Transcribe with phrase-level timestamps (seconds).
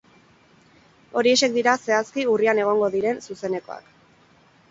[1.19, 3.93] Horiexek dira, zehazki, urrian egongo diren zuzenekoak.